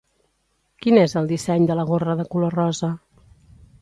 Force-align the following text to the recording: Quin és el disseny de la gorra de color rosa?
Quin 0.85 0.97
és 1.01 1.13
el 1.21 1.29
disseny 1.33 1.67
de 1.73 1.77
la 1.81 1.85
gorra 1.93 2.17
de 2.23 2.25
color 2.33 2.57
rosa? 2.63 2.91